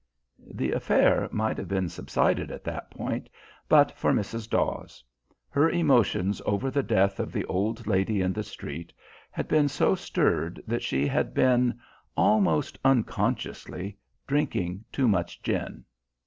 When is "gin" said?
15.43-15.85